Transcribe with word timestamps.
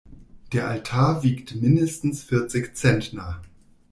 Der 0.51 0.67
Altar 0.67 1.21
wiegt 1.21 1.53
mindestens 1.61 2.23
vierzig 2.23 2.73
Zentner. 2.75 3.43